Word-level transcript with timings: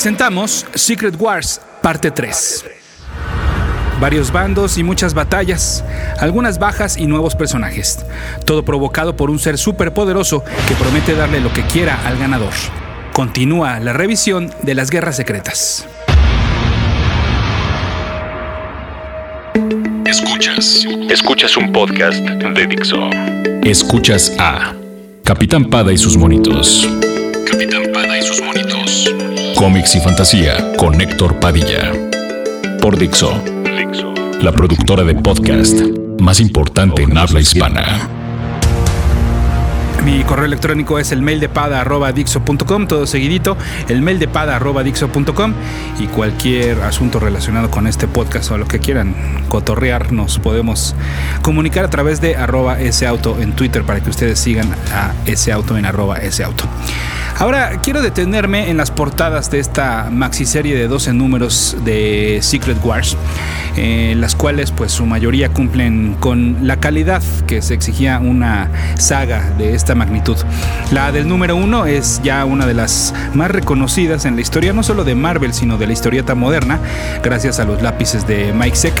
presentamos 0.00 0.64
Secret 0.74 1.14
Wars, 1.18 1.60
parte 1.82 2.10
3. 2.10 2.64
Varios 4.00 4.32
bandos 4.32 4.78
y 4.78 4.82
muchas 4.82 5.12
batallas, 5.12 5.84
algunas 6.18 6.58
bajas 6.58 6.96
y 6.96 7.06
nuevos 7.06 7.34
personajes. 7.34 8.02
Todo 8.46 8.64
provocado 8.64 9.14
por 9.14 9.28
un 9.28 9.38
ser 9.38 9.58
superpoderoso 9.58 10.42
que 10.66 10.74
promete 10.76 11.14
darle 11.14 11.40
lo 11.40 11.52
que 11.52 11.64
quiera 11.64 12.00
al 12.06 12.18
ganador. 12.18 12.54
Continúa 13.12 13.78
la 13.78 13.92
revisión 13.92 14.50
de 14.62 14.74
las 14.74 14.88
guerras 14.88 15.16
secretas. 15.16 15.86
Escuchas. 20.06 20.86
Escuchas 21.10 21.58
un 21.58 21.72
podcast 21.72 22.20
de 22.20 22.66
Dixo. 22.66 23.10
Escuchas 23.64 24.32
a 24.38 24.72
Capitán 25.24 25.66
Pada 25.66 25.92
y 25.92 25.98
sus 25.98 26.16
monitos. 26.16 26.88
Capitán 27.46 27.79
Cómics 29.60 29.94
y 29.94 30.00
fantasía 30.00 30.74
con 30.78 30.98
Héctor 30.98 31.38
Padilla. 31.38 31.92
Por 32.80 32.96
Dixo. 32.96 33.30
La 34.40 34.52
productora 34.52 35.04
de 35.04 35.14
podcast 35.14 35.78
más 36.18 36.40
importante 36.40 37.02
en 37.02 37.18
habla 37.18 37.40
hispana. 37.40 38.08
Mi 40.02 40.24
correo 40.24 40.46
electrónico 40.46 40.98
es 40.98 41.12
el 41.12 41.20
mail 41.20 41.40
de 41.40 41.50
pada.dixo.com, 41.50 42.86
todo 42.86 43.06
seguidito, 43.06 43.58
el 43.88 44.00
mail 44.00 44.18
de 44.18 44.28
pada.dixo.com 44.28 45.52
y 45.98 46.06
cualquier 46.06 46.80
asunto 46.80 47.20
relacionado 47.20 47.70
con 47.70 47.86
este 47.86 48.08
podcast 48.08 48.50
o 48.52 48.56
lo 48.56 48.66
que 48.66 48.78
quieran 48.78 49.14
cotorrear, 49.50 50.10
nos 50.10 50.38
podemos 50.38 50.94
comunicar 51.42 51.84
a 51.84 51.90
través 51.90 52.22
de 52.22 52.34
arroba 52.34 52.78
auto 53.06 53.38
en 53.38 53.52
Twitter 53.52 53.82
para 53.82 54.00
que 54.00 54.08
ustedes 54.08 54.38
sigan 54.38 54.74
a 54.94 55.12
ese 55.26 55.52
auto 55.52 55.76
en 55.76 55.84
arroba 55.84 56.16
auto. 56.16 56.64
Ahora 57.40 57.80
quiero 57.82 58.02
detenerme 58.02 58.68
en 58.68 58.76
las 58.76 58.90
portadas 58.90 59.50
de 59.50 59.60
esta 59.60 60.10
maxi 60.12 60.44
serie 60.44 60.76
de 60.76 60.88
12 60.88 61.14
números 61.14 61.74
de 61.86 62.40
Secret 62.42 62.76
Wars, 62.84 63.16
eh, 63.78 64.12
las 64.18 64.36
cuales 64.36 64.72
pues 64.72 64.92
su 64.92 65.06
mayoría 65.06 65.48
cumplen 65.48 66.16
con 66.20 66.66
la 66.66 66.80
calidad 66.80 67.22
que 67.46 67.62
se 67.62 67.72
exigía 67.72 68.18
una 68.18 68.70
saga 68.98 69.54
de 69.56 69.74
esta 69.74 69.94
magnitud. 69.94 70.36
La 70.92 71.12
del 71.12 71.26
número 71.28 71.56
uno 71.56 71.86
es 71.86 72.20
ya 72.22 72.44
una 72.44 72.66
de 72.66 72.74
las 72.74 73.14
más 73.32 73.50
reconocidas 73.50 74.26
en 74.26 74.34
la 74.34 74.42
historia 74.42 74.74
no 74.74 74.82
solo 74.82 75.04
de 75.04 75.14
Marvel 75.14 75.54
sino 75.54 75.78
de 75.78 75.86
la 75.86 75.94
historieta 75.94 76.34
moderna, 76.34 76.78
gracias 77.22 77.58
a 77.58 77.64
los 77.64 77.80
lápices 77.80 78.26
de 78.26 78.52
Mike 78.52 78.76
Seck. 78.76 79.00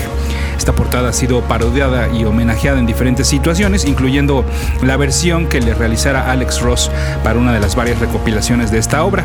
Esta 0.60 0.74
portada 0.74 1.08
ha 1.08 1.12
sido 1.14 1.40
parodiada 1.40 2.10
y 2.14 2.26
homenajeada 2.26 2.78
en 2.78 2.84
diferentes 2.84 3.26
situaciones, 3.26 3.86
incluyendo 3.86 4.44
la 4.82 4.98
versión 4.98 5.46
que 5.46 5.58
le 5.58 5.72
realizara 5.72 6.30
Alex 6.30 6.60
Ross 6.60 6.90
para 7.24 7.38
una 7.38 7.54
de 7.54 7.60
las 7.60 7.76
varias 7.76 7.98
recopilaciones 7.98 8.70
de 8.70 8.76
esta 8.76 9.02
obra. 9.02 9.24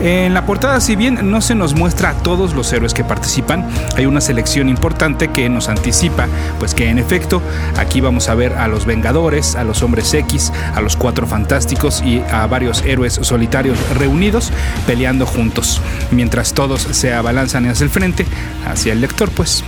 En 0.00 0.34
la 0.34 0.44
portada, 0.44 0.80
si 0.80 0.96
bien 0.96 1.30
no 1.30 1.40
se 1.40 1.54
nos 1.54 1.76
muestra 1.76 2.10
a 2.10 2.14
todos 2.14 2.54
los 2.54 2.72
héroes 2.72 2.92
que 2.92 3.04
participan, 3.04 3.68
hay 3.96 4.06
una 4.06 4.20
selección 4.20 4.68
importante 4.68 5.28
que 5.28 5.48
nos 5.48 5.68
anticipa, 5.68 6.26
pues 6.58 6.74
que 6.74 6.90
en 6.90 6.98
efecto 6.98 7.40
aquí 7.76 8.00
vamos 8.00 8.28
a 8.28 8.34
ver 8.34 8.54
a 8.54 8.66
los 8.66 8.84
Vengadores, 8.84 9.54
a 9.54 9.62
los 9.62 9.80
Hombres 9.84 10.12
X, 10.12 10.52
a 10.74 10.80
los 10.80 10.96
Cuatro 10.96 11.28
Fantásticos 11.28 12.02
y 12.02 12.20
a 12.32 12.48
varios 12.48 12.82
héroes 12.82 13.20
solitarios 13.22 13.78
reunidos 13.96 14.50
peleando 14.88 15.24
juntos, 15.24 15.80
mientras 16.10 16.52
todos 16.52 16.82
se 16.82 17.14
abalanzan 17.14 17.64
hacia 17.68 17.84
el 17.84 17.90
frente, 17.90 18.26
hacia 18.66 18.92
el 18.92 19.00
lector, 19.00 19.30
pues. 19.30 19.62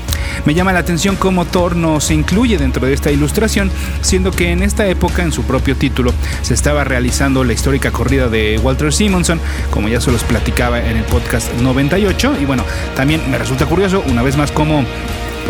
Me 0.44 0.52
llama 0.52 0.72
la 0.72 0.80
atención 0.80 0.95
cómo 1.18 1.44
Thor 1.44 1.76
no 1.76 2.00
se 2.00 2.14
incluye 2.14 2.56
dentro 2.56 2.86
de 2.86 2.94
esta 2.94 3.10
ilustración, 3.10 3.70
siendo 4.00 4.30
que 4.30 4.50
en 4.50 4.62
esta 4.62 4.86
época, 4.86 5.22
en 5.22 5.30
su 5.30 5.42
propio 5.42 5.76
título, 5.76 6.12
se 6.40 6.54
estaba 6.54 6.84
realizando 6.84 7.44
la 7.44 7.52
histórica 7.52 7.90
corrida 7.90 8.28
de 8.28 8.58
Walter 8.62 8.92
Simonson, 8.92 9.38
como 9.70 9.88
ya 9.88 10.00
se 10.00 10.10
los 10.10 10.24
platicaba 10.24 10.80
en 10.80 10.96
el 10.96 11.04
podcast 11.04 11.52
98. 11.60 12.36
Y 12.40 12.46
bueno, 12.46 12.64
también 12.96 13.20
me 13.30 13.36
resulta 13.36 13.66
curioso, 13.66 14.02
una 14.06 14.22
vez 14.22 14.36
más, 14.36 14.50
cómo 14.50 14.84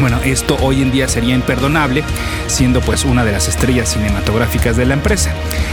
bueno, 0.01 0.19
esto 0.25 0.59
hoy 0.61 0.83
en 0.83 0.91
día 0.91 1.09
sería 1.09 1.35
imperdonable, 1.35 2.03
siendo 2.49 2.81
pues 2.81 3.05
una 3.05 3.25
de 3.25 3.33
las 3.33 3.49
estrellas 3.49 3.93
cinematográficas 3.93 4.77
de 4.77 4.85
la 4.85 4.95
empresa. 4.95 5.33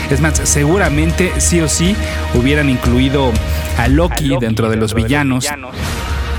Es 0.10 0.22
más, 0.22 0.40
seguramente 0.44 1.34
sí 1.40 1.60
o 1.62 1.68
sí 1.68 1.96
hubieran 2.36 2.70
incluido 2.70 3.32
a 3.78 3.88
Loki, 3.88 4.38
dentro 4.40 4.70
de 4.70 4.78
los 4.78 4.94
villanos 4.94 5.44
de, 5.44 5.50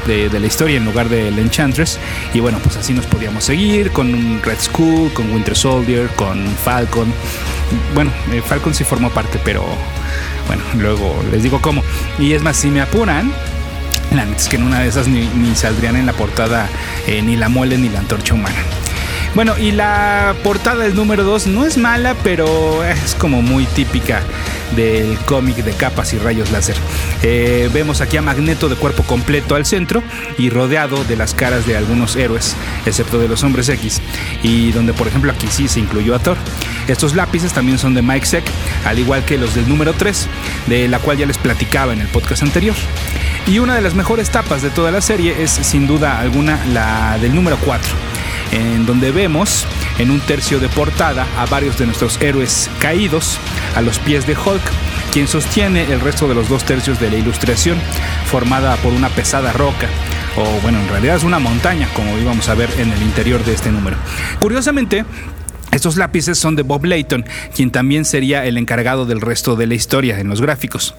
la 0.07 0.47
historia 0.47 0.77
en 0.77 0.85
lugar 0.85 1.09
del 1.09 1.39
Enchantress. 1.39 1.99
Y 2.33 2.41
bueno, 2.41 2.59
pues 2.63 2.77
así 2.77 2.93
nos 2.93 3.07
podíamos 3.07 3.45
seguir 3.45 3.91
con 3.91 4.43
Red 4.43 4.61
Skull, 4.61 5.13
con 5.13 5.33
Winter 5.33 5.57
Soldier, 5.57 6.09
con 6.17 6.47
Falcon. 6.65 7.13
Bueno, 7.95 8.13
eh, 8.33 8.43
Falcon 8.45 8.75
sí 8.75 8.85
formó 8.85 9.11
parte, 9.11 9.41
pero 9.45 9.65
bueno, 10.47 10.63
luego 10.79 11.15
les 11.31 11.43
digo 11.43 11.61
cómo. 11.61 11.83
Y 12.19 12.33
es 12.33 12.43
más, 12.43 12.57
si 12.57 12.71
me 12.71 12.81
apuran, 12.81 13.33
la 14.15 14.25
es 14.25 14.49
que 14.49 14.57
en 14.57 14.65
una 14.65 14.81
de 14.81 14.89
esas 14.89 15.09
ni, 15.09 15.55
saldrían 15.55 15.97
en 15.97 16.07
la 16.07 16.13
portada 16.13 16.69
eh, 17.07 17.23
ni 17.23 17.37
la 17.37 17.49
mole 17.49 17.79
ni 17.79 17.89
la 17.89 18.01
antorcha 18.01 18.35
humana. 18.35 18.57
Bueno, 19.35 19.59
y 19.59 19.73
la 19.73 20.37
portada 20.45 20.85
del 20.85 20.95
número 20.95 21.25
2 21.25 21.49
no 21.49 21.67
es 21.67 21.77
mala, 21.77 22.15
pero 22.23 22.85
es 22.85 23.17
como 23.17 23.43
muy 23.43 23.67
típica 23.67 24.23
del 24.77 25.19
cómic 25.21 25.57
de 25.57 25.73
capas 25.73 26.13
y 26.15 26.19
rayos 26.19 26.53
láser. 26.53 26.77
Eh, 27.23 27.69
vemos 27.75 28.01
aquí 28.01 28.17
a 28.17 28.23
Magneto 28.23 28.69
de 28.69 28.77
cuerpo 28.77 29.03
completo 29.03 29.57
al 29.57 29.67
centro 29.67 30.05
y 30.39 30.51
rodeado 30.51 31.03
de 31.05 31.17
las 31.17 31.35
caras 31.35 31.67
de 31.67 31.77
algunos 31.77 32.15
héroes, 32.15 32.55
excepto 32.87 33.19
de 33.19 33.27
los 33.27 33.43
hombres 33.43 33.69
X, 33.69 34.01
y 34.45 34.71
donde 34.71 34.93
por 34.93 35.09
ejemplo 35.09 35.33
aquí 35.33 35.49
sí 35.51 35.67
se 35.67 35.81
incluyó 35.81 36.15
a 36.15 36.21
Thor. 36.21 36.37
Estos 36.87 37.17
lápices 37.17 37.53
también 37.53 37.79
son 37.79 37.95
de 37.95 38.03
Mike 38.03 38.27
Seck, 38.27 38.45
al 38.85 39.01
igual 39.01 39.25
que 39.25 39.37
los 39.37 39.57
del 39.57 39.69
número 39.69 39.95
3, 39.95 40.29
de 40.69 40.87
la 40.87 41.01
cual 41.01 41.19
ya 41.19 41.27
les 41.27 41.39
platicaba 41.39 41.93
en 41.93 42.01
el 42.01 42.09
podcast 42.09 42.45
anterior. 42.45 42.77
Y 43.49 43.59
una 43.59 43.75
de 43.75 43.81
las 43.81 43.95
mejores 43.95 44.31
tapas 44.31 44.63
de 44.63 44.71
toda 44.71 44.93
la 44.93 45.01
serie 45.01 45.43
es 45.43 45.51
sin 45.51 45.89
duda 45.89 46.21
alguna 46.21 46.65
la 46.67 47.19
del 47.19 47.35
número 47.35 47.59
4 47.65 48.14
en 48.55 48.87
donde 48.87 49.13
vemos 49.13 49.67
en 49.99 50.11
un 50.11 50.21
tercio 50.21 50.61
de 50.61 50.69
portada 50.69 51.27
a 51.37 51.45
varios 51.47 51.77
de 51.77 51.87
nuestros 51.87 52.21
héroes 52.23 52.71
caídos 52.79 53.39
a 53.77 53.83
los 53.83 53.99
pies 53.99 54.27
de 54.27 54.35
Hulk, 54.35 54.63
quien 55.13 55.29
sostiene 55.29 55.93
el 55.93 56.01
resto 56.01 56.27
de 56.29 56.35
los 56.35 56.49
dos 56.49 56.65
tercios 56.65 56.99
de 56.99 57.11
la 57.11 57.17
ilustración, 57.17 57.79
formada 58.27 58.77
por 58.77 58.93
una 58.93 59.11
pesada 59.11 59.53
roca 59.53 59.89
o 60.37 60.61
bueno, 60.63 60.81
en 60.81 60.89
realidad 60.89 61.17
es 61.17 61.25
una 61.25 61.39
montaña, 61.39 61.89
como 61.95 62.19
íbamos 62.19 62.49
a 62.49 62.55
ver 62.55 62.71
en 62.79 62.91
el 62.91 63.03
interior 63.03 63.45
de 63.45 63.55
este 63.55 63.71
número. 63.71 63.97
Curiosamente, 64.41 65.05
estos 65.75 65.97
lápices 65.97 66.39
son 66.39 66.55
de 66.57 66.63
Bob 66.63 66.85
Layton, 66.85 67.25
quien 67.55 67.71
también 67.71 68.05
sería 68.05 68.45
el 68.47 68.57
encargado 68.59 69.07
del 69.07 69.21
resto 69.21 69.57
de 69.57 69.67
la 69.67 69.75
historia 69.75 70.21
en 70.21 70.29
los 70.29 70.41
gráficos. 70.41 70.95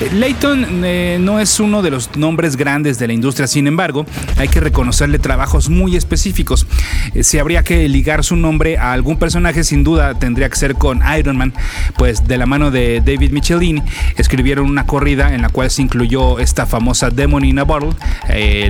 Eh, 0.00 0.10
Layton 0.14 0.82
eh, 0.84 1.18
no 1.20 1.40
es 1.40 1.60
uno 1.60 1.82
de 1.82 1.90
los 1.90 2.16
nombres 2.16 2.56
grandes 2.56 2.98
de 2.98 3.06
la 3.06 3.12
industria, 3.12 3.46
sin 3.46 3.66
embargo, 3.66 4.06
hay 4.38 4.48
que 4.48 4.60
reconocerle 4.60 5.18
trabajos 5.18 5.68
muy 5.68 5.96
específicos. 5.96 6.66
Eh, 7.14 7.22
si 7.22 7.38
habría 7.38 7.62
que 7.62 7.88
ligar 7.88 8.24
su 8.24 8.36
nombre 8.36 8.78
a 8.78 8.92
algún 8.92 9.18
personaje, 9.18 9.62
sin 9.62 9.84
duda 9.84 10.18
tendría 10.18 10.48
que 10.48 10.56
ser 10.56 10.74
con 10.74 11.02
Iron 11.18 11.36
Man, 11.36 11.52
pues 11.96 12.26
de 12.26 12.38
la 12.38 12.46
mano 12.46 12.70
de 12.70 13.02
David 13.04 13.30
Michelin 13.30 13.82
escribieron 14.16 14.66
una 14.66 14.86
corrida 14.86 15.34
en 15.34 15.42
la 15.42 15.50
cual 15.50 15.70
se 15.70 15.82
incluyó 15.82 16.38
esta 16.38 16.66
famosa 16.66 17.10
Demon 17.10 17.44
in 17.44 17.58
a 17.58 17.64
Bottle, 17.64 17.90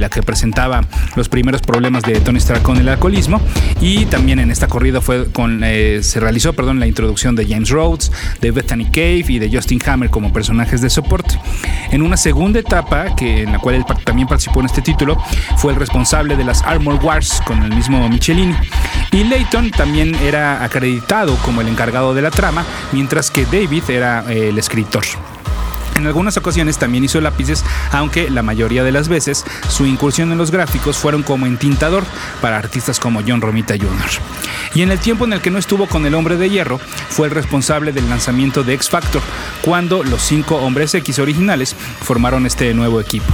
la 0.00 0.08
que 0.08 0.22
presentaba 0.22 0.82
los 1.16 1.28
primeros 1.28 1.62
problemas 1.62 2.02
de 2.02 2.20
Tony 2.20 2.38
Stark 2.38 2.62
con 2.62 2.78
el 2.78 2.88
alcoholismo, 2.88 3.40
y 3.80 4.06
también 4.06 4.38
en 4.38 4.50
esta 4.50 4.66
corrida 4.66 5.00
fue 5.00 5.26
con 5.30 5.43
eh, 5.62 6.00
se 6.02 6.20
realizó 6.20 6.52
perdón, 6.52 6.80
la 6.80 6.86
introducción 6.86 7.34
de 7.34 7.46
James 7.46 7.70
Rhodes, 7.70 8.12
de 8.40 8.50
Bethany 8.50 8.86
Cave 8.86 9.24
y 9.28 9.38
de 9.38 9.50
Justin 9.50 9.80
Hammer 9.86 10.10
como 10.10 10.32
personajes 10.32 10.80
de 10.80 10.90
soporte. 10.90 11.38
En 11.90 12.02
una 12.02 12.16
segunda 12.16 12.60
etapa, 12.60 13.14
que, 13.16 13.42
en 13.42 13.52
la 13.52 13.58
cual 13.58 13.76
él 13.76 13.84
también 14.04 14.28
participó 14.28 14.60
en 14.60 14.66
este 14.66 14.82
título, 14.82 15.16
fue 15.56 15.72
el 15.72 15.78
responsable 15.78 16.36
de 16.36 16.44
las 16.44 16.62
Armor 16.62 17.04
Wars 17.04 17.42
con 17.46 17.62
el 17.62 17.74
mismo 17.74 18.08
Michelini. 18.08 18.54
Y 19.12 19.24
Layton 19.24 19.70
también 19.70 20.14
era 20.16 20.64
acreditado 20.64 21.36
como 21.36 21.60
el 21.60 21.68
encargado 21.68 22.14
de 22.14 22.22
la 22.22 22.30
trama, 22.30 22.64
mientras 22.92 23.30
que 23.30 23.44
David 23.44 23.84
era 23.88 24.24
eh, 24.28 24.48
el 24.48 24.58
escritor. 24.58 25.04
En 25.96 26.06
algunas 26.06 26.36
ocasiones 26.36 26.78
también 26.78 27.04
hizo 27.04 27.20
lápices, 27.20 27.64
aunque 27.92 28.30
la 28.30 28.42
mayoría 28.42 28.82
de 28.84 28.92
las 28.92 29.08
veces 29.08 29.44
su 29.68 29.86
incursión 29.86 30.32
en 30.32 30.38
los 30.38 30.50
gráficos 30.50 30.96
fueron 30.96 31.22
como 31.22 31.46
entintador 31.46 32.04
para 32.40 32.58
artistas 32.58 32.98
como 32.98 33.22
John 33.26 33.40
Romita 33.40 33.74
Jr. 33.74 34.10
Y 34.74 34.82
en 34.82 34.90
el 34.90 34.98
tiempo 34.98 35.24
en 35.24 35.32
el 35.32 35.40
que 35.40 35.50
no 35.50 35.58
estuvo 35.58 35.86
con 35.86 36.04
el 36.06 36.14
Hombre 36.14 36.36
de 36.36 36.50
Hierro, 36.50 36.78
fue 37.08 37.28
el 37.28 37.34
responsable 37.34 37.92
del 37.92 38.08
lanzamiento 38.08 38.64
de 38.64 38.74
X 38.74 38.90
Factor, 38.90 39.22
cuando 39.62 40.02
los 40.02 40.22
cinco 40.22 40.56
Hombres 40.56 40.94
X 40.94 41.18
originales 41.18 41.76
formaron 42.02 42.46
este 42.46 42.74
nuevo 42.74 43.00
equipo. 43.00 43.32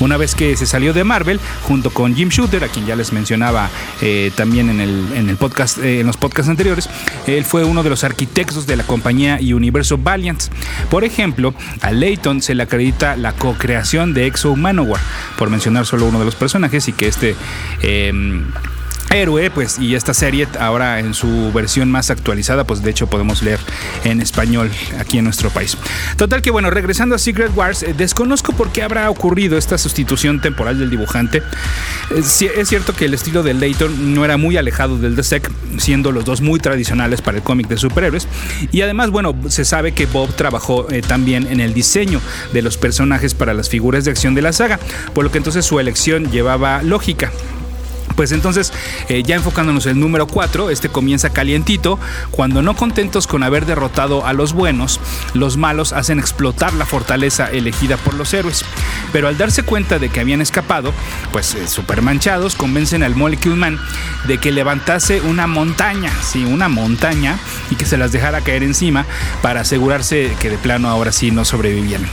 Una 0.00 0.16
vez 0.16 0.34
que 0.34 0.56
se 0.56 0.66
salió 0.66 0.92
de 0.92 1.04
Marvel, 1.04 1.40
junto 1.62 1.90
con 1.90 2.14
Jim 2.14 2.28
Shooter, 2.28 2.64
a 2.64 2.68
quien 2.68 2.86
ya 2.86 2.96
les 2.96 3.12
mencionaba 3.12 3.70
eh, 4.00 4.30
también 4.34 4.70
en 4.70 4.80
el, 4.80 5.36
podcast, 5.36 5.78
eh, 5.78 6.00
en 6.00 6.06
los 6.06 6.16
podcasts 6.16 6.50
anteriores, 6.50 6.88
él 7.26 7.44
fue 7.44 7.64
uno 7.64 7.82
de 7.82 7.90
los 7.90 8.04
arquitectos 8.04 8.66
de 8.66 8.76
la 8.76 8.84
compañía 8.84 9.38
Universo 9.40 9.98
Valiant. 9.98 10.42
Por 10.90 11.04
ejemplo, 11.04 11.54
a 11.80 11.90
Layton 11.92 12.42
se 12.42 12.54
le 12.54 12.62
acredita 12.62 13.16
la 13.16 13.32
co-creación 13.32 14.14
de 14.14 14.26
Exo 14.26 14.56
Manowar, 14.56 15.00
por 15.38 15.50
mencionar 15.50 15.86
solo 15.86 16.06
uno 16.06 16.18
de 16.18 16.24
los 16.24 16.34
personajes, 16.34 16.88
y 16.88 16.92
que 16.92 17.08
este. 17.08 17.36
Héroe, 19.10 19.50
pues, 19.50 19.78
y 19.78 19.94
esta 19.94 20.12
serie 20.12 20.48
ahora 20.58 20.98
en 20.98 21.14
su 21.14 21.52
versión 21.52 21.90
más 21.90 22.10
actualizada, 22.10 22.64
pues 22.64 22.82
de 22.82 22.90
hecho 22.90 23.06
podemos 23.06 23.42
leer 23.42 23.60
en 24.04 24.20
español 24.20 24.70
aquí 24.98 25.18
en 25.18 25.24
nuestro 25.24 25.50
país. 25.50 25.76
Total 26.16 26.42
que 26.42 26.50
bueno, 26.50 26.70
regresando 26.70 27.14
a 27.14 27.18
Secret 27.18 27.52
Wars, 27.54 27.82
eh, 27.82 27.94
desconozco 27.96 28.52
por 28.52 28.70
qué 28.72 28.82
habrá 28.82 29.08
ocurrido 29.10 29.56
esta 29.56 29.78
sustitución 29.78 30.40
temporal 30.40 30.78
del 30.78 30.90
dibujante. 30.90 31.38
Eh, 32.10 32.22
es 32.56 32.68
cierto 32.68 32.92
que 32.94 33.04
el 33.04 33.14
estilo 33.14 33.42
de 33.42 33.54
Layton 33.54 34.14
no 34.14 34.24
era 34.24 34.36
muy 34.36 34.56
alejado 34.56 34.98
del 34.98 35.16
de 35.16 35.22
Sec, 35.22 35.50
siendo 35.78 36.10
los 36.10 36.24
dos 36.24 36.40
muy 36.40 36.58
tradicionales 36.58 37.22
para 37.22 37.38
el 37.38 37.42
cómic 37.42 37.68
de 37.68 37.76
superhéroes, 37.76 38.26
y 38.72 38.80
además, 38.82 39.10
bueno, 39.10 39.34
se 39.48 39.64
sabe 39.64 39.92
que 39.92 40.06
Bob 40.06 40.34
trabajó 40.34 40.90
eh, 40.90 41.02
también 41.02 41.46
en 41.46 41.60
el 41.60 41.72
diseño 41.74 42.20
de 42.52 42.62
los 42.62 42.76
personajes 42.76 43.34
para 43.34 43.54
las 43.54 43.68
figuras 43.68 44.04
de 44.04 44.10
acción 44.10 44.34
de 44.34 44.42
la 44.42 44.52
saga, 44.52 44.80
por 45.14 45.24
lo 45.24 45.30
que 45.30 45.38
entonces 45.38 45.64
su 45.64 45.78
elección 45.78 46.30
llevaba 46.30 46.82
lógica. 46.82 47.30
Pues 48.16 48.32
entonces, 48.32 48.72
eh, 49.08 49.22
ya 49.22 49.36
enfocándonos 49.36 49.86
en 49.86 49.92
el 49.92 50.00
número 50.00 50.26
4, 50.26 50.70
este 50.70 50.88
comienza 50.88 51.30
calientito, 51.30 51.98
cuando 52.30 52.62
no 52.62 52.76
contentos 52.76 53.26
con 53.26 53.42
haber 53.42 53.66
derrotado 53.66 54.26
a 54.26 54.32
los 54.32 54.52
buenos, 54.52 55.00
los 55.34 55.56
malos 55.56 55.92
hacen 55.92 56.18
explotar 56.18 56.72
la 56.74 56.86
fortaleza 56.86 57.50
elegida 57.50 57.96
por 57.96 58.14
los 58.14 58.32
héroes. 58.32 58.64
Pero 59.12 59.28
al 59.28 59.36
darse 59.36 59.62
cuenta 59.62 59.98
de 59.98 60.08
que 60.08 60.20
habían 60.20 60.40
escapado, 60.40 60.92
pues 61.32 61.54
eh, 61.54 61.66
super 61.66 62.02
manchados, 62.02 62.54
convencen 62.54 63.02
al 63.02 63.16
Molecule 63.16 63.56
Man 63.56 63.80
de 64.26 64.38
que 64.38 64.52
levantase 64.52 65.20
una 65.20 65.46
montaña, 65.46 66.10
sí, 66.22 66.44
una 66.44 66.68
montaña, 66.68 67.38
y 67.70 67.76
que 67.76 67.84
se 67.84 67.96
las 67.96 68.12
dejara 68.12 68.40
caer 68.40 68.62
encima 68.62 69.06
para 69.42 69.62
asegurarse 69.62 70.36
que 70.40 70.50
de 70.50 70.58
plano 70.58 70.88
ahora 70.88 71.12
sí 71.12 71.30
no 71.30 71.44
sobrevivían. 71.44 72.06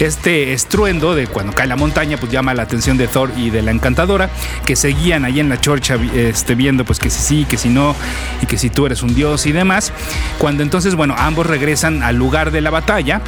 Este 0.00 0.54
estruendo 0.54 1.14
de 1.14 1.26
cuando 1.26 1.52
cae 1.52 1.66
la 1.66 1.76
montaña, 1.76 2.16
pues 2.16 2.32
llama 2.32 2.54
la 2.54 2.62
atención 2.62 2.96
de 2.96 3.06
Thor 3.06 3.30
y 3.36 3.50
de 3.50 3.60
la 3.60 3.70
encantadora, 3.70 4.30
que 4.64 4.74
seguían 4.74 5.26
allí 5.26 5.40
en 5.40 5.50
la 5.50 5.60
chorcha 5.60 5.96
este, 6.14 6.54
viendo 6.54 6.86
pues 6.86 6.98
que 6.98 7.10
si 7.10 7.20
sí, 7.20 7.44
que 7.44 7.58
si 7.58 7.68
no, 7.68 7.94
y 8.40 8.46
que 8.46 8.56
si 8.56 8.70
tú 8.70 8.86
eres 8.86 9.02
un 9.02 9.14
dios 9.14 9.44
y 9.44 9.52
demás. 9.52 9.92
Cuando 10.38 10.62
entonces, 10.62 10.94
bueno, 10.94 11.14
ambos 11.18 11.46
regresan 11.46 12.02
al 12.02 12.16
lugar 12.16 12.50
de 12.50 12.62
la 12.62 12.70
batalla. 12.70 13.20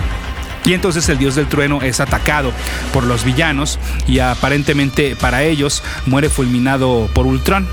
Y 0.65 0.75
entonces 0.75 1.09
el 1.09 1.19
dios 1.19 1.35
del 1.35 1.49
trueno 1.49 1.83
es 1.83 2.01
atacado 2.01 2.53
por 2.93 3.03
los 3.05 3.25
villanos 3.25 3.79
y 4.07 4.21
aparentemente 4.21 5.17
para 5.17 5.43
ellos 5.43 5.83
muere 6.07 6.29
fulminado 6.29 7.11
por 7.13 7.27
Ultron. 7.27 7.67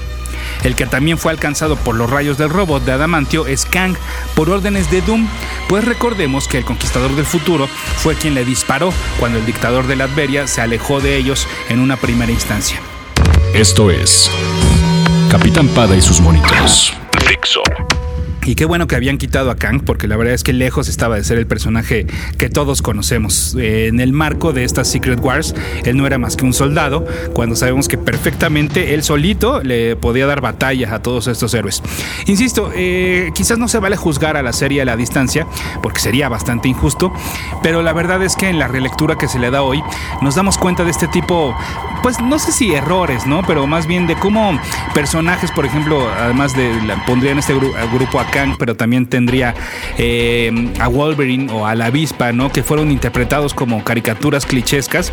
El 0.63 0.75
que 0.75 0.85
también 0.85 1.17
fue 1.17 1.31
alcanzado 1.31 1.75
por 1.77 1.95
los 1.95 2.09
rayos 2.09 2.37
del 2.37 2.49
robot 2.49 2.83
de 2.83 2.91
Adamantio 2.91 3.47
es 3.47 3.65
Kang 3.65 3.95
por 4.35 4.49
órdenes 4.49 4.91
de 4.91 5.01
Doom, 5.01 5.27
pues 5.67 5.85
recordemos 5.85 6.47
que 6.47 6.57
el 6.57 6.65
conquistador 6.65 7.15
del 7.15 7.25
futuro 7.25 7.67
fue 7.97 8.15
quien 8.15 8.33
le 8.33 8.45
disparó 8.45 8.93
cuando 9.19 9.39
el 9.39 9.45
dictador 9.45 9.87
de 9.87 9.95
la 9.95 10.05
Adveria 10.05 10.47
se 10.47 10.61
alejó 10.61 10.99
de 10.99 11.17
ellos 11.17 11.47
en 11.69 11.79
una 11.79 11.97
primera 11.97 12.31
instancia. 12.31 12.79
Esto 13.53 13.89
es 13.89 14.29
Capitán 15.29 15.67
Pada 15.69 15.95
y 15.95 16.01
sus 16.01 16.19
monitos. 16.21 16.93
Dixo. 17.27 17.61
Y 18.49 18.55
qué 18.55 18.65
bueno 18.65 18.87
que 18.87 18.95
habían 18.95 19.19
quitado 19.19 19.51
a 19.51 19.57
Kang, 19.57 19.83
porque 19.85 20.07
la 20.07 20.17
verdad 20.17 20.33
es 20.33 20.43
que 20.43 20.53
lejos 20.53 20.89
estaba 20.89 21.17
de 21.17 21.23
ser 21.23 21.37
el 21.37 21.45
personaje 21.45 22.07
que 22.39 22.49
todos 22.49 22.81
conocemos. 22.81 23.55
Eh, 23.59 23.89
en 23.89 23.99
el 23.99 24.11
marco 24.11 24.53
de 24.53 24.63
estas 24.63 24.87
Secret 24.87 25.19
Wars, 25.19 25.53
él 25.83 25.95
no 25.97 26.07
era 26.07 26.17
más 26.17 26.35
que 26.35 26.45
un 26.45 26.53
soldado, 26.53 27.05
cuando 27.33 27.55
sabemos 27.55 27.87
que 27.87 27.99
perfectamente 27.99 28.95
él 28.95 29.03
solito 29.03 29.61
le 29.61 29.95
podía 29.95 30.25
dar 30.25 30.41
batalla 30.41 30.95
a 30.95 30.99
todos 31.03 31.27
estos 31.27 31.53
héroes. 31.53 31.83
Insisto, 32.25 32.71
eh, 32.75 33.29
quizás 33.35 33.59
no 33.59 33.67
se 33.67 33.77
vale 33.77 33.97
juzgar 33.97 34.35
a 34.35 34.41
la 34.41 34.51
serie 34.51 34.81
a 34.81 34.85
la 34.85 34.95
distancia, 34.95 35.45
porque 35.83 35.99
sería 35.99 36.27
bastante 36.27 36.69
injusto, 36.69 37.13
pero 37.61 37.83
la 37.83 37.93
verdad 37.93 38.23
es 38.23 38.35
que 38.35 38.49
en 38.49 38.57
la 38.57 38.67
relectura 38.67 39.15
que 39.15 39.27
se 39.27 39.37
le 39.37 39.51
da 39.51 39.61
hoy, 39.61 39.83
nos 40.23 40.33
damos 40.33 40.57
cuenta 40.57 40.83
de 40.83 40.89
este 40.89 41.07
tipo, 41.09 41.55
pues 42.01 42.19
no 42.19 42.39
sé 42.39 42.51
si 42.51 42.73
errores, 42.73 43.27
¿no? 43.27 43.43
Pero 43.43 43.67
más 43.67 43.85
bien 43.85 44.07
de 44.07 44.15
cómo 44.15 44.59
personajes, 44.95 45.51
por 45.51 45.67
ejemplo, 45.67 46.09
además 46.09 46.55
de, 46.55 46.71
pondrían 47.05 47.37
este 47.37 47.53
grupo 47.53 48.19
pero 48.57 48.75
también 48.75 49.05
tendría 49.07 49.53
eh, 49.97 50.51
a 50.79 50.87
Wolverine 50.87 51.51
o 51.51 51.65
a 51.65 51.75
la 51.75 51.85
avispa, 51.85 52.31
¿no? 52.31 52.51
Que 52.51 52.63
fueron 52.63 52.91
interpretados 52.91 53.53
como 53.53 53.83
caricaturas 53.83 54.45
clichescas. 54.45 55.11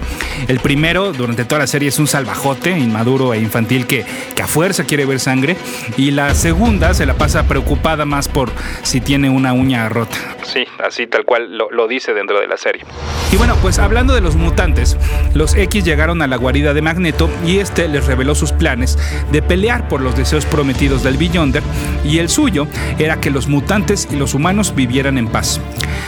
El 0.49 0.61
primero, 0.61 1.12
durante 1.12 1.44
toda 1.44 1.61
la 1.61 1.67
serie, 1.67 1.88
es 1.88 1.99
un 1.99 2.06
salvajote, 2.06 2.70
inmaduro 2.70 3.34
e 3.34 3.38
infantil 3.38 3.87
que, 3.87 4.05
que 4.34 4.43
a 4.43 4.46
fuerza 4.46 4.84
quiere 4.84 5.06
ver 5.06 5.20
sangre. 5.20 5.56
Y 5.96 6.11
la 6.11 6.34
segunda 6.34 6.94
se 6.94 7.06
la 7.06 7.14
pasa 7.14 7.46
preocupada 7.46 8.05
más 8.05 8.28
por 8.28 8.50
si 8.82 9.00
tiene 9.00 9.31
una 9.31 9.52
uña 9.52 9.88
rota. 9.88 10.17
Sí, 10.43 10.64
así 10.84 11.06
tal 11.06 11.25
cual 11.25 11.56
lo 11.56 11.88
dice 11.88 12.14
dentro 12.14 12.40
de 12.40 12.46
la 12.46 12.56
serie. 12.56 12.84
Y 13.32 13.37
bueno, 13.37 13.56
pues 13.61 13.78
hablando 13.78 14.14
de 14.14 14.20
los 14.20 14.37
mutantes, 14.37 14.96
los 15.34 15.55
X 15.55 15.84
llegaron 15.84 16.23
a 16.23 16.26
la 16.26 16.37
guarida 16.37 16.75
de 16.75 16.82
Magneto 16.82 17.28
y 17.44 17.58
este 17.58 17.88
les 17.88 18.06
reveló 18.06 18.34
sus 18.34 18.52
planes 18.52 18.99
de 19.32 19.43
pelear 19.43 19.88
por 19.88 20.00
los 20.00 20.17
deseos 20.17 20.46
prometidos 20.46 21.02
del 21.02 21.17
Beyonder 21.17 21.62
y 22.05 22.19
el 22.19 22.28
suyo 22.28 22.67
era 22.99 23.20
que 23.20 23.31
los 23.31 23.49
mutantes 23.49 24.08
y 24.11 24.17
los 24.17 24.34
humanos 24.34 24.75
vivieran 24.75 25.19
en 25.19 25.28
paz. 25.28 25.61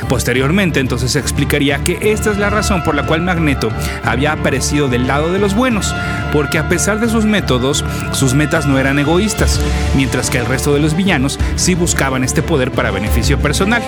Posteriormente 0.08 0.80
entonces 0.80 1.12
se 1.12 1.18
explicaría 1.18 1.82
que 1.84 1.98
esta 2.12 2.30
es 2.30 2.38
la 2.38 2.50
razón 2.50 2.82
por 2.82 2.94
la 2.94 3.06
cual 3.06 3.22
Magneto 3.22 3.70
había 4.04 4.32
aparecido 4.32 4.88
del 4.88 5.06
lado 5.06 5.32
de 5.32 5.38
los 5.38 5.54
buenos, 5.54 5.94
porque 6.32 6.58
a 6.58 6.68
pesar 6.68 7.00
de 7.00 7.08
sus 7.08 7.24
métodos, 7.24 7.84
sus 8.12 8.34
metas 8.34 8.66
no 8.66 8.78
eran 8.78 8.98
egoístas, 8.98 9.60
mientras 9.94 10.30
que 10.30 10.38
el 10.38 10.46
resto 10.46 10.74
de 10.74 10.80
los 10.80 10.96
villanos 10.96 11.38
sí 11.56 11.74
buscaban 11.74 12.24
este 12.24 12.42
poder 12.42 12.70
para 12.70 12.90
beneficio 12.90 13.38
personal, 13.38 13.82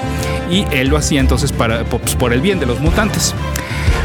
y 0.51 0.67
él 0.73 0.89
lo 0.89 0.97
hacía 0.97 1.21
entonces 1.21 1.53
para, 1.53 1.85
pues, 1.85 2.15
por 2.15 2.33
el 2.33 2.41
bien 2.41 2.61
de 2.61 2.67
los 2.67 2.81
mutantes. 2.81 3.35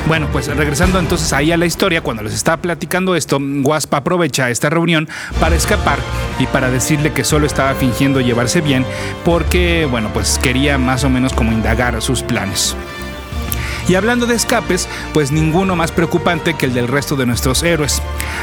Bueno, 0.07 0.27
pues 0.31 0.47
regresando 0.55 0.99
entonces 0.99 1.33
ahí 1.33 1.51
a 1.51 1.57
la 1.57 1.65
historia, 1.65 2.01
cuando 2.01 2.21
les 2.21 2.33
estaba 2.33 2.61
platicando 2.61 3.15
esto, 3.15 3.39
Wasp 3.39 3.91
aprovecha 3.95 4.51
esta 4.51 4.69
reunión 4.69 5.09
para 5.39 5.55
escapar 5.55 5.97
y 6.37 6.45
para 6.45 6.69
decirle 6.69 7.11
que 7.11 7.23
solo 7.23 7.47
estaba 7.47 7.73
fingiendo 7.73 8.21
llevarse 8.21 8.61
bien 8.61 8.85
porque, 9.23 9.87
bueno, 9.89 10.11
pues 10.13 10.37
quería 10.37 10.77
más 10.77 11.03
o 11.03 11.09
menos 11.09 11.33
como 11.33 11.51
indagar 11.51 11.99
sus 12.03 12.21
planes. 12.21 12.75
Y 13.87 13.93
hablando 13.93 14.25
de 14.25 14.33
escapes, 14.33 14.89
pues 15.13 15.31
ninguno 15.31 15.75
más 15.75 15.91
preocupante 15.91 16.55
que 16.55 16.65
el 16.65 16.73
del 16.73 16.87
resto 16.87 17.15
de 17.15 17.27
nuestros 17.27 17.61
héroes. 17.61 18.01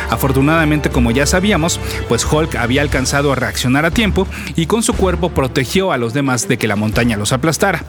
Afortunadamente, 0.08 0.90
como 0.90 1.10
ya 1.10 1.26
sabíamos, 1.26 1.80
pues 2.08 2.24
Hulk 2.24 2.54
había 2.54 2.82
alcanzado 2.82 3.32
a 3.32 3.34
reaccionar 3.34 3.84
a 3.84 3.90
tiempo 3.90 4.28
y 4.54 4.66
con 4.66 4.84
su 4.84 4.94
cuerpo 4.94 5.30
protegió 5.30 5.90
a 5.90 5.98
los 5.98 6.14
demás 6.14 6.46
de 6.46 6.58
que 6.58 6.68
la 6.68 6.76
montaña 6.76 7.16
los 7.16 7.32
aplastara. 7.32 7.84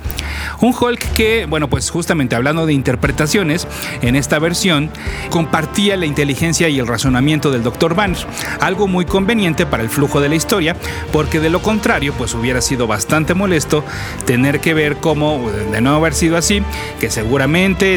Un 0.62 0.74
Hulk 0.74 1.14
que, 1.14 1.46
bueno, 1.46 1.70
pues 1.70 1.92
justamente 1.92 2.36
hablando 2.36 2.66
de 2.66 2.74
interpretaciones, 2.74 3.68
en 4.02 4.16
esta 4.16 4.40
versión 4.40 4.90
compartía 5.30 5.96
la 5.96 6.08
inteligencia 6.08 6.70
y 6.70 6.80
el 6.80 6.88
razonamiento 6.88 7.52
del 7.52 7.62
Dr. 7.62 7.94
Banner, 7.94 8.26
algo 8.62 8.88
muy 8.88 9.06
conveniente 9.06 9.66
para 9.66 9.84
el 9.84 9.90
flujo 9.90 10.22
de 10.22 10.30
la 10.30 10.36
historia, 10.36 10.76
porque 11.12 11.40
de 11.40 11.52
lo 11.52 11.62
contrario, 11.62 12.14
pues 12.18 12.34
hubiera 12.34 12.62
sido 12.62 12.88
bastante 12.88 13.36
molesto 13.36 13.84
tener 14.26 14.60
que 14.60 14.74
ver 14.74 14.98
cómo, 14.98 15.52
de 15.72 15.82
no 15.82 15.96
haber 15.96 16.14
sido 16.14 16.38
así, 16.38 16.64
que 17.00 17.12
seguramente 17.12 17.43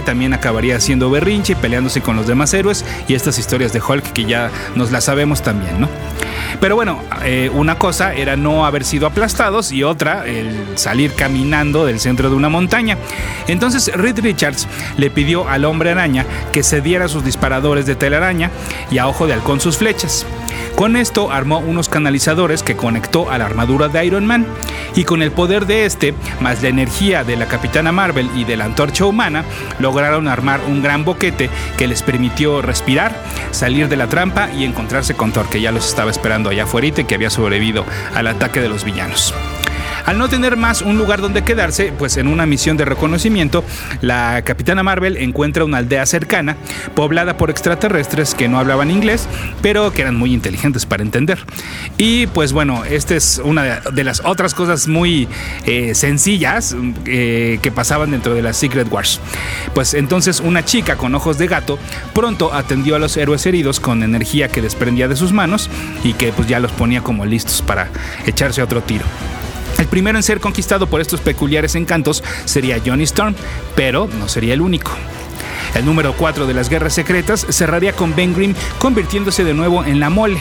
también 0.05 0.33
acabaría 0.35 0.81
siendo 0.81 1.11
berrinche 1.11 1.53
y 1.53 1.57
peleándose 1.57 2.01
con 2.01 2.17
los 2.17 2.27
demás 2.27 2.53
héroes 2.55 2.85
y 3.09 3.15
estas 3.15 3.39
historias 3.39 3.73
de 3.73 3.81
Hulk 3.81 4.13
que 4.13 4.25
ya 4.25 4.51
nos 4.75 4.91
las 4.91 5.05
sabemos 5.05 5.43
también, 5.43 5.81
¿no? 5.81 5.89
Pero 6.61 6.77
bueno, 6.77 7.01
eh, 7.25 7.51
una 7.53 7.79
cosa 7.79 8.15
era 8.15 8.37
no 8.37 8.67
haber 8.67 8.85
sido 8.85 9.07
aplastados 9.07 9.73
y 9.73 9.83
otra 9.83 10.27
el 10.27 10.77
salir 10.77 11.13
caminando 11.15 11.87
del 11.87 12.01
centro 12.01 12.31
de 12.31 12.37
una 12.37 12.49
montaña. 12.49 12.99
Entonces 13.49 13.91
Reed 13.95 14.21
Richards 14.21 14.67
le 14.97 15.11
pidió 15.11 15.49
al 15.49 15.65
hombre 15.65 15.91
araña 15.91 16.25
que 16.53 16.63
cediera 16.63 17.09
sus 17.09 17.25
disparadores 17.25 17.87
de 17.87 17.95
telaraña 17.95 18.51
y 18.91 18.99
a 18.99 19.09
ojo 19.09 19.27
de 19.27 19.35
halcón 19.35 19.61
sus 19.61 19.79
flechas. 19.79 20.27
Con 20.77 20.97
esto 20.97 21.33
armó 21.33 21.59
unos 21.59 21.89
canalizadores 21.89 22.63
que 22.63 22.77
conectó 22.77 23.31
a 23.31 23.39
la 23.39 23.47
armadura 23.47 23.89
de 23.89 24.05
Iron 24.05 24.27
Man 24.27 24.47
y 24.95 25.05
con 25.05 25.23
el 25.23 25.33
poder 25.33 25.65
de 25.65 25.87
este, 25.87 26.15
más 26.41 26.63
la 26.63 26.69
energía 26.69 27.25
de 27.25 27.37
la 27.37 27.47
Capitana 27.47 27.93
Marvel 27.93 28.29
y 28.37 28.45
de 28.45 28.59
la 28.59 28.67
antorcha 28.67 29.07
humana, 29.07 29.45
lograron 29.79 30.29
armar 30.29 30.61
un 30.69 30.83
gran 30.83 31.05
boquete 31.05 31.49
que 31.79 31.87
les 31.87 32.03
permitió 32.03 32.61
respirar, 32.61 33.15
salir 33.53 33.89
de 33.89 33.97
la 33.97 34.09
trampa 34.09 34.51
y 34.53 34.65
encontrarse 34.65 35.15
con 35.15 35.33
Thor, 35.33 35.49
que 35.49 35.63
ya 35.63 35.73
los 35.73 35.89
estaba 35.89 36.11
esperando 36.11 36.36
allá 36.45 36.65
afuera 36.65 36.87
y 36.87 36.93
que 36.93 37.15
había 37.15 37.31
sobrevivido 37.31 37.85
al 38.15 38.27
ataque 38.27 38.61
de 38.61 38.69
los 38.69 38.85
villanos. 38.85 39.35
Al 40.07 40.19
no 40.19 40.29
tener 40.29 40.57
más 40.57 40.83
un 40.83 40.99
lugar 40.99 41.21
donde 41.21 41.43
quedarse, 41.43 41.93
pues 41.99 42.17
en 42.17 42.29
una 42.29 42.47
misión 42.47 42.77
de 42.77 42.85
reconocimiento, 42.85 43.65
la 44.01 44.43
capitana 44.43 44.85
Marvel 44.85 45.17
encuentra 45.17 45.65
una 45.65 45.79
aldea 45.79 46.07
cercana, 46.07 46.57
poblada 46.95 47.37
por 47.37 47.51
extraterrestres 47.51 48.37
que 48.37 48.49
no 48.49 48.61
hablaban 48.61 48.89
inglés, 48.91 49.29
pero 49.63 49.93
que 49.93 50.03
eran 50.03 50.15
muy 50.15 50.33
inteligentes 50.33 50.87
para 50.87 51.03
entender. 51.03 51.41
Y 51.99 52.29
pues 52.29 52.53
bueno, 52.53 52.85
esta 52.85 53.17
es 53.17 53.41
una 53.43 53.81
de 53.81 54.05
las 54.05 54.23
otras 54.25 54.55
cosas 54.55 54.87
muy 54.87 55.27
eh, 55.65 55.97
sencillas 55.97 56.77
eh, 57.05 57.59
que 57.61 57.73
pasaban 57.73 58.13
dentro 58.13 58.33
de 58.33 58.43
las 58.43 58.57
Secret 58.57 58.87
Wars. 58.91 59.21
Pues 59.75 59.95
entonces 59.95 60.39
una 60.39 60.65
chica 60.65 60.97
con 60.97 61.17
ojos 61.17 61.37
de 61.37 61.49
gato 61.49 61.81
pronto 62.15 62.55
atendió 62.55 62.95
a 62.95 63.01
los 63.01 63.17
héroes 63.17 63.45
heridos 63.45 63.81
con 63.81 64.05
energía 64.05 64.47
que 64.47 64.63
desprendía 64.63 65.09
de 65.09 65.17
sus 65.17 65.33
manos 65.33 65.69
y 66.05 66.13
que 66.13 66.33
pues 66.33 66.47
ya 66.47 66.61
los 66.61 66.71
ponía 66.71 67.01
como 67.01 67.27
listos 67.27 67.61
para 67.61 67.89
echarse 68.25 68.63
otro 68.63 68.83
tiro. 68.83 69.05
El 69.79 69.87
primero 69.87 70.19
en 70.19 70.23
ser 70.23 70.41
conquistado 70.41 70.87
por 70.87 71.01
estos 71.01 71.21
peculiares 71.21 71.75
encantos 71.75 72.25
sería 72.45 72.81
Johnny 72.85 73.05
Storm, 73.05 73.35
pero 73.75 74.09
no 74.19 74.29
sería 74.29 74.55
el 74.55 74.61
único. 74.61 74.93
El 75.75 75.85
número 75.85 76.15
4 76.15 76.47
de 76.47 76.55
las 76.55 76.71
Guerras 76.71 76.95
Secretas 76.95 77.47
cerraría 77.51 77.93
con 77.93 78.17
Ben 78.17 78.35
Grimm 78.35 78.55
convirtiéndose 78.79 79.45
de 79.45 79.53
nuevo 79.53 79.85
en 79.85 80.01
la 80.01 80.09
mole, 80.09 80.39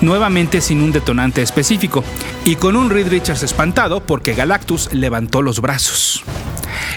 nuevamente 0.00 0.62
sin 0.62 0.80
un 0.80 0.92
detonante 0.92 1.42
específico, 1.42 2.02
y 2.46 2.56
con 2.56 2.76
un 2.76 2.88
Reed 2.88 3.08
Richards 3.08 3.42
espantado 3.42 4.00
porque 4.00 4.34
Galactus 4.34 4.92
levantó 4.94 5.42
los 5.42 5.60
brazos. 5.60 6.22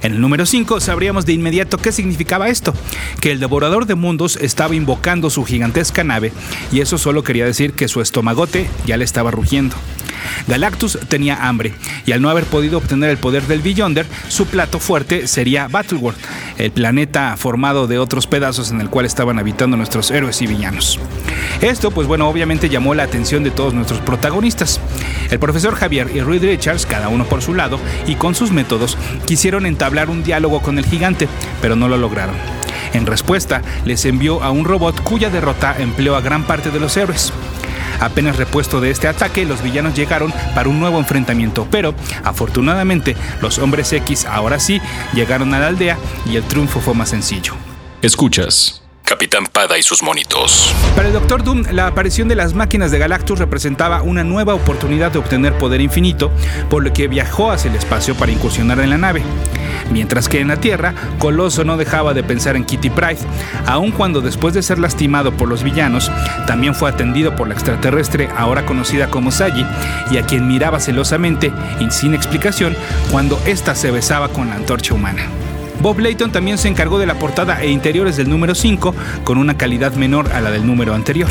En 0.01 0.13
el 0.13 0.21
número 0.21 0.45
5 0.45 0.79
sabríamos 0.79 1.25
de 1.25 1.33
inmediato 1.33 1.77
qué 1.77 1.91
significaba 1.91 2.47
esto, 2.47 2.73
que 3.19 3.31
el 3.31 3.39
devorador 3.39 3.85
de 3.85 3.95
mundos 3.95 4.37
estaba 4.37 4.75
invocando 4.75 5.29
su 5.29 5.43
gigantesca 5.43 6.05
nave 6.05 6.31
y 6.71 6.79
eso 6.79 6.97
solo 6.97 7.23
quería 7.23 7.45
decir 7.45 7.73
que 7.73 7.89
su 7.89 7.99
estomagote 7.99 8.69
ya 8.85 8.95
le 8.95 9.03
estaba 9.03 9.31
rugiendo. 9.31 9.75
Galactus 10.47 10.99
tenía 11.07 11.47
hambre 11.47 11.73
y 12.05 12.11
al 12.11 12.21
no 12.21 12.29
haber 12.29 12.45
podido 12.45 12.77
obtener 12.77 13.09
el 13.09 13.17
poder 13.17 13.43
del 13.43 13.61
Beyonder, 13.61 14.05
su 14.27 14.45
plato 14.45 14.79
fuerte 14.79 15.27
sería 15.27 15.67
Battleworld, 15.67 16.19
el 16.57 16.71
planeta 16.71 17.35
formado 17.37 17.87
de 17.87 17.99
otros 17.99 18.27
pedazos 18.27 18.71
en 18.71 18.81
el 18.81 18.89
cual 18.89 19.05
estaban 19.05 19.39
habitando 19.39 19.77
nuestros 19.77 20.11
héroes 20.11 20.41
y 20.41 20.47
villanos. 20.47 20.99
Esto, 21.61 21.91
pues 21.91 22.07
bueno, 22.07 22.27
obviamente 22.27 22.69
llamó 22.69 22.93
la 22.93 23.03
atención 23.03 23.43
de 23.43 23.51
todos 23.51 23.73
nuestros 23.73 24.01
protagonistas. 24.01 24.79
El 25.31 25.39
profesor 25.39 25.75
Javier 25.75 26.09
y 26.13 26.21
Reed 26.21 26.43
Richards, 26.43 26.85
cada 26.85 27.09
uno 27.09 27.25
por 27.25 27.41
su 27.41 27.53
lado 27.53 27.79
y 28.05 28.15
con 28.15 28.35
sus 28.35 28.51
métodos, 28.51 28.97
quisieron 29.25 29.65
entablar 29.65 30.09
un 30.09 30.23
diálogo 30.23 30.61
con 30.61 30.77
el 30.77 30.85
gigante, 30.85 31.27
pero 31.61 31.75
no 31.75 31.87
lo 31.87 31.97
lograron. 31.97 32.35
En 32.93 33.05
respuesta, 33.05 33.61
les 33.85 34.05
envió 34.05 34.43
a 34.43 34.51
un 34.51 34.65
robot 34.65 35.01
cuya 35.03 35.29
derrota 35.29 35.75
empleó 35.79 36.15
a 36.15 36.21
gran 36.21 36.43
parte 36.43 36.69
de 36.69 36.79
los 36.79 36.95
héroes. 36.95 37.33
Apenas 37.99 38.37
repuesto 38.37 38.81
de 38.81 38.91
este 38.91 39.07
ataque, 39.07 39.45
los 39.45 39.61
villanos 39.61 39.95
llegaron 39.95 40.33
para 40.53 40.69
un 40.69 40.79
nuevo 40.79 40.99
enfrentamiento, 40.99 41.67
pero 41.71 41.93
afortunadamente 42.23 43.15
los 43.41 43.59
hombres 43.59 43.91
X 43.93 44.25
ahora 44.25 44.59
sí 44.59 44.81
llegaron 45.13 45.53
a 45.53 45.59
la 45.59 45.67
aldea 45.67 45.97
y 46.25 46.35
el 46.35 46.43
triunfo 46.43 46.79
fue 46.79 46.93
más 46.93 47.09
sencillo. 47.09 47.53
Escuchas. 48.01 48.82
Capitán 49.05 49.45
Pada 49.51 49.77
y 49.77 49.83
sus 49.83 50.01
monitos. 50.01 50.73
Para 50.95 51.07
el 51.07 51.13
Doctor 51.13 51.43
Doom, 51.43 51.63
la 51.71 51.87
aparición 51.87 52.29
de 52.29 52.35
las 52.35 52.53
máquinas 52.53 52.89
de 52.89 52.99
Galactus 52.99 53.37
representaba 53.37 54.01
una 54.01 54.23
nueva 54.23 54.53
oportunidad 54.53 55.11
de 55.11 55.19
obtener 55.19 55.57
poder 55.57 55.81
infinito, 55.81 56.31
por 56.69 56.83
lo 56.83 56.93
que 56.93 57.07
viajó 57.07 57.51
hacia 57.51 57.69
el 57.69 57.75
espacio 57.75 58.15
para 58.15 58.31
incursionar 58.31 58.79
en 58.79 58.89
la 58.89 58.97
nave. 58.97 59.21
Mientras 59.91 60.29
que 60.29 60.39
en 60.39 60.47
la 60.47 60.57
Tierra, 60.57 60.93
Coloso 61.19 61.65
no 61.65 61.75
dejaba 61.75 62.13
de 62.13 62.23
pensar 62.23 62.55
en 62.55 62.63
Kitty 62.63 62.89
Pride, 62.89 63.19
aun 63.65 63.91
cuando 63.91 64.21
después 64.21 64.53
de 64.53 64.63
ser 64.63 64.79
lastimado 64.79 65.33
por 65.33 65.49
los 65.49 65.63
villanos, 65.63 66.09
también 66.47 66.73
fue 66.73 66.89
atendido 66.89 67.35
por 67.35 67.47
la 67.47 67.55
extraterrestre 67.55 68.29
ahora 68.37 68.65
conocida 68.65 69.09
como 69.09 69.31
Sagi, 69.31 69.65
y 70.11 70.17
a 70.17 70.25
quien 70.25 70.47
miraba 70.47 70.79
celosamente 70.79 71.51
y 71.79 71.91
sin 71.91 72.13
explicación 72.13 72.75
cuando 73.11 73.39
ésta 73.45 73.75
se 73.75 73.91
besaba 73.91 74.29
con 74.29 74.49
la 74.49 74.55
antorcha 74.55 74.93
humana. 74.93 75.27
Bob 75.83 75.99
Layton 75.99 76.31
también 76.31 76.57
se 76.57 76.69
encargó 76.69 76.97
de 76.97 77.05
la 77.05 77.19
portada 77.19 77.61
e 77.61 77.69
interiores 77.69 78.15
del 78.15 78.29
número 78.29 78.55
5 78.55 78.95
con 79.25 79.37
una 79.37 79.57
calidad 79.57 79.91
menor 79.95 80.31
a 80.31 80.39
la 80.39 80.49
del 80.49 80.65
número 80.65 80.95
anterior. 80.95 81.29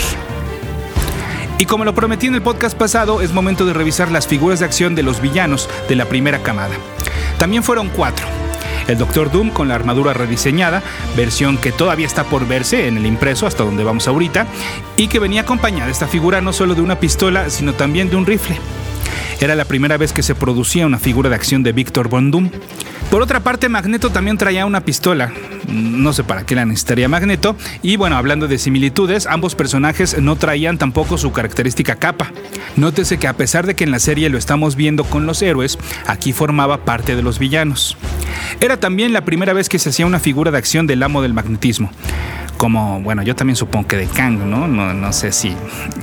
Y 1.59 1.65
como 1.65 1.87
lo 1.87 1.95
prometí 1.95 2.27
en 2.27 2.35
el 2.35 2.43
podcast 2.43 2.77
pasado, 2.77 3.23
es 3.23 3.33
momento 3.33 3.65
de 3.65 3.73
revisar 3.73 4.11
las 4.11 4.27
figuras 4.27 4.59
de 4.59 4.67
acción 4.67 4.95
de 4.95 5.03
los 5.03 5.23
villanos 5.23 5.71
de 5.89 5.97
la 5.97 6.05
primera 6.05 6.43
camada. 6.43 6.75
También 7.39 7.63
fueron 7.63 7.89
cuatro. 7.89 8.27
El 8.89 8.99
Doctor 8.99 9.33
Doom 9.33 9.49
con 9.49 9.69
la 9.69 9.75
armadura 9.75 10.13
rediseñada, 10.13 10.83
versión 11.17 11.57
que 11.57 11.73
todavía 11.73 12.07
está 12.07 12.25
por 12.25 12.47
verse 12.47 12.89
en 12.89 12.99
el 12.99 13.07
impreso 13.07 13.47
hasta 13.47 13.65
donde 13.65 13.85
vamos 13.85 14.07
ahorita, 14.07 14.47
y 14.99 15.09
que 15.09 15.19
venía 15.19 15.41
acompañada 15.41 15.91
esta 15.91 16.09
figura 16.09 16.43
no 16.43 16.53
solo 16.53 16.75
de 16.75 16.83
una 16.83 17.01
pistola, 17.01 17.49
sino 17.49 17.73
también 17.73 18.11
de 18.11 18.17
un 18.17 18.27
rifle. 18.27 18.59
Era 19.41 19.55
la 19.55 19.65
primera 19.65 19.97
vez 19.97 20.13
que 20.13 20.23
se 20.23 20.35
producía 20.35 20.85
una 20.85 20.99
figura 20.99 21.31
de 21.31 21.37
acción 21.37 21.63
de 21.63 21.73
Victor 21.73 22.09
Von 22.09 22.31
Doom. 22.31 22.51
Por 23.13 23.21
otra 23.21 23.41
parte, 23.41 23.69
Magneto 23.69 24.09
también 24.09 24.39
traía 24.39 24.65
una 24.65 24.87
pistola. 24.87 25.31
No 25.69 26.15
sé 26.15 26.25
para 26.25 26.47
qué 26.47 26.55
la 26.55 26.65
necesitaría 26.65 27.11
Magneto. 27.11 27.57
Y 27.83 27.97
bueno, 27.97 28.17
hablando 28.17 28.49
de 28.49 28.57
similitudes, 28.57 29.27
ambos 29.27 29.55
personajes 29.55 30.19
no 30.19 30.37
traían 30.37 30.79
tampoco 30.79 31.19
su 31.19 31.31
característica 31.31 31.97
capa. 31.97 32.33
Nótese 32.75 33.19
que 33.19 33.29
a 33.29 33.37
pesar 33.37 33.67
de 33.67 33.77
que 33.77 33.85
en 33.85 33.91
la 33.91 33.99
serie 33.99 34.31
lo 34.31 34.39
estamos 34.39 34.77
viendo 34.77 35.05
con 35.05 35.27
los 35.27 35.43
héroes, 35.43 35.79
aquí 36.07 36.33
formaba 36.33 36.87
parte 36.87 37.15
de 37.15 37.23
los 37.23 37.39
villanos. 37.39 37.99
Era 38.63 38.79
también 38.79 39.13
la 39.13 39.27
primera 39.27 39.53
vez 39.53 39.69
que 39.69 39.79
se 39.79 39.91
hacía 39.91 40.07
una 40.07 40.19
figura 40.19 40.51
de 40.51 40.57
acción 40.57 40.87
del 40.87 41.03
amo 41.03 41.21
del 41.21 41.35
magnetismo 41.35 41.91
como, 42.63 43.01
bueno, 43.01 43.25
yo 43.25 43.35
también 43.35 43.57
supongo 43.57 43.89
que 43.89 43.97
de 43.97 44.07
Kang, 44.07 44.39
¿no? 44.45 44.69
No, 44.69 45.13
sé 45.13 45.33
si 45.33 45.57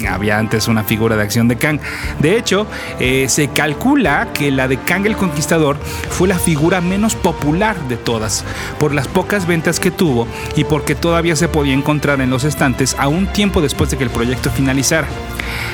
había 0.05 0.37
antes 0.37 0.67
una 0.67 0.83
figura 0.83 1.15
de 1.15 1.23
acción 1.23 1.47
de 1.47 1.55
Kang. 1.55 1.79
De 2.19 2.37
hecho, 2.37 2.67
eh, 2.99 3.27
se 3.29 3.47
calcula 3.47 4.33
que 4.33 4.51
la 4.51 4.67
de 4.67 4.75
Kang 4.75 5.05
el 5.05 5.15
Conquistador 5.15 5.77
fue 6.09 6.27
la 6.27 6.37
figura 6.37 6.81
menos 6.81 7.15
popular 7.15 7.79
de 7.87 7.95
todas, 7.95 8.43
por 8.77 8.93
las 8.93 9.07
pocas 9.07 9.47
ventas 9.47 9.79
que 9.79 9.89
tuvo 9.89 10.27
y 10.57 10.65
porque 10.65 10.95
todavía 10.95 11.37
se 11.37 11.47
podía 11.47 11.73
encontrar 11.73 12.19
en 12.19 12.29
los 12.29 12.43
estantes 12.43 12.93
a 12.99 13.07
un 13.07 13.27
tiempo 13.27 13.61
después 13.61 13.89
de 13.89 13.95
que 13.95 14.03
el 14.03 14.09
proyecto 14.09 14.51
finalizara. 14.51 15.07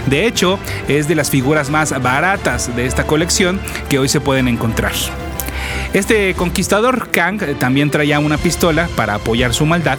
De 0.06 0.27
hecho, 0.27 0.60
es 0.88 1.08
de 1.08 1.15
las 1.15 1.32
figuras 1.32 1.72
más 1.72 2.00
baratas 2.00 2.75
de 2.75 2.86
esta 2.86 3.08
colección 3.08 3.60
que 3.89 3.98
hoy 3.98 4.08
se 4.08 4.22
pueden 4.22 4.48
encontrar. 4.48 4.94
Este 5.94 6.36
conquistador 6.36 7.10
Kang 7.10 7.42
también 7.58 7.89
traía 7.89 8.20
una 8.20 8.38
pistola 8.38 8.88
para 8.96 9.15
apoyar 9.15 9.51
su 9.51 9.65
maldad 9.65 9.98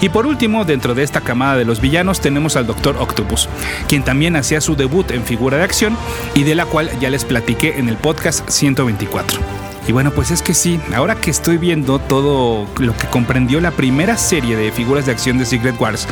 y 0.00 0.08
por 0.08 0.26
último, 0.26 0.64
dentro 0.64 0.94
de 0.94 1.02
esta 1.02 1.20
camada 1.20 1.56
de 1.56 1.64
los 1.64 1.80
villanos 1.80 2.20
tenemos 2.20 2.56
al 2.56 2.66
Doctor 2.66 2.96
Octopus, 2.98 3.48
quien 3.88 4.02
también 4.02 4.36
hacía 4.36 4.60
su 4.60 4.76
debut 4.76 5.10
en 5.10 5.24
figura 5.24 5.58
de 5.58 5.64
acción 5.64 5.96
y 6.34 6.42
de 6.42 6.54
la 6.54 6.66
cual 6.66 6.90
ya 7.00 7.10
les 7.10 7.24
platiqué 7.24 7.78
en 7.78 7.88
el 7.88 7.96
podcast 7.96 8.48
124. 8.48 9.40
Y 9.88 9.92
bueno, 9.92 10.10
pues 10.10 10.32
es 10.32 10.42
que 10.42 10.52
sí, 10.52 10.80
ahora 10.96 11.14
que 11.14 11.30
estoy 11.30 11.58
viendo 11.58 12.00
todo 12.00 12.66
lo 12.78 12.96
que 12.96 13.06
comprendió 13.06 13.60
la 13.60 13.70
primera 13.70 14.16
serie 14.16 14.56
de 14.56 14.72
figuras 14.72 15.06
de 15.06 15.12
acción 15.12 15.38
de 15.38 15.46
Secret 15.46 15.80
Wars, 15.80 16.08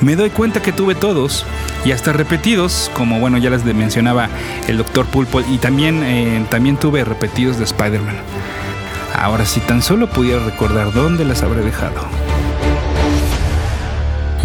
me 0.00 0.14
doy 0.14 0.30
cuenta 0.30 0.62
que 0.62 0.72
tuve 0.72 0.94
todos 0.94 1.44
y 1.84 1.90
hasta 1.90 2.12
repetidos, 2.12 2.90
como 2.94 3.18
bueno, 3.18 3.38
ya 3.38 3.50
les 3.50 3.64
mencionaba 3.64 4.28
el 4.68 4.78
Doctor 4.78 5.06
Pulpo 5.06 5.40
y 5.40 5.58
también, 5.58 6.04
eh, 6.04 6.46
también 6.50 6.76
tuve 6.76 7.04
repetidos 7.04 7.58
de 7.58 7.64
Spider-Man. 7.64 8.16
Ahora 9.12 9.44
si 9.44 9.58
tan 9.60 9.82
solo 9.82 10.08
pudiera 10.08 10.44
recordar 10.44 10.92
dónde 10.92 11.24
las 11.24 11.42
habré 11.42 11.62
dejado. 11.62 12.25